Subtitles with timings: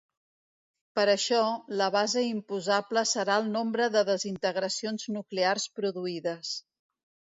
[0.99, 1.41] Per això,
[1.81, 6.57] la base imposable serà el nombre de desintegracions nuclears produïdes.